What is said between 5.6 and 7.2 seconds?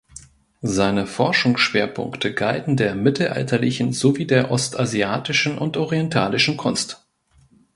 orientalischen Kunst.